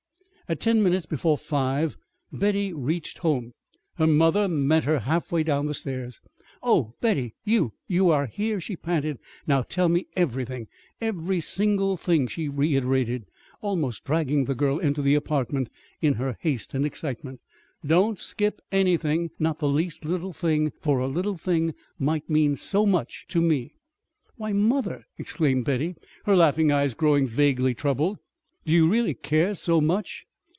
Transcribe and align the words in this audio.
At 0.49 0.59
ten 0.59 0.83
minutes 0.83 1.05
before 1.05 1.37
five 1.37 1.95
Betty 2.29 2.73
reached 2.73 3.19
home. 3.19 3.53
Her 3.95 4.05
mother 4.05 4.49
met 4.49 4.83
her 4.83 4.99
halfway 4.99 5.43
down 5.43 5.67
the 5.67 5.73
stairs. 5.73 6.19
"Oh, 6.61 6.93
Betty, 6.99 7.35
you 7.45 7.71
you 7.87 8.09
are 8.09 8.25
here!" 8.25 8.59
she 8.59 8.75
panted. 8.75 9.17
"Now, 9.47 9.61
tell 9.61 9.87
me 9.87 10.07
everything 10.13 10.67
every 10.99 11.39
single 11.39 11.95
thing," 11.95 12.27
she 12.27 12.49
reiterated, 12.49 13.27
almost 13.61 14.03
dragging 14.03 14.43
the 14.43 14.53
girl 14.53 14.77
into 14.77 15.01
the 15.01 15.15
apartment, 15.15 15.69
in 16.01 16.15
her 16.15 16.35
haste 16.41 16.73
and 16.73 16.85
excitement. 16.85 17.39
"Don't 17.85 18.19
skip 18.19 18.59
anything 18.73 19.29
not 19.39 19.59
the 19.59 19.69
least 19.69 20.03
little 20.03 20.33
thing; 20.33 20.73
for 20.81 20.99
a 20.99 21.07
little 21.07 21.37
thing 21.37 21.73
might 21.97 22.29
mean 22.29 22.57
so 22.57 22.85
much 22.85 23.25
to 23.29 23.41
me." 23.41 23.71
"Why, 24.35 24.51
mother!" 24.51 25.05
exclaimed 25.17 25.63
Betty, 25.63 25.95
her 26.25 26.35
laughing 26.35 26.73
eyes 26.73 26.93
growing 26.93 27.25
vaguely 27.25 27.73
troubled. 27.73 28.17
"Do 28.65 28.73
you 28.73 28.89
really 28.89 29.13
care 29.13 29.53
so 29.53 29.79
much?" 29.79 30.25